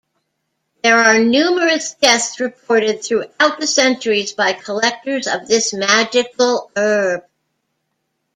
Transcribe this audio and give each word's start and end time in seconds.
There 0.81 0.97
are 0.97 1.19
numerous 1.19 1.93
deaths 1.93 2.39
reported 2.39 3.03
throughout 3.03 3.59
the 3.59 3.67
centuries 3.67 4.31
by 4.33 4.53
collectors 4.53 5.27
of 5.27 5.47
this 5.47 5.73
magical 5.73 6.71
herb. 6.75 7.21